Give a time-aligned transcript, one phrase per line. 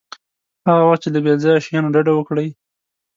[0.67, 2.47] هغه وخت چې له بې ځایه شیانو ډډه وکړئ.